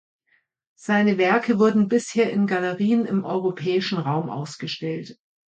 [0.79, 5.19] Seine Werke wurden bisher in Galerien im europäischen Raum ausgestellt.